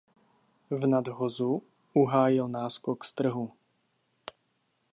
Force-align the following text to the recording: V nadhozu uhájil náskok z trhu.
V 0.71 0.87
nadhozu 0.87 1.61
uhájil 1.93 2.47
náskok 2.47 3.03
z 3.03 3.13
trhu. 3.13 3.51